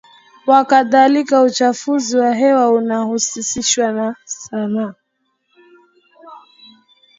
[0.47, 4.95] waKadhalika uchafuzi wa hewa unahusishwa sana na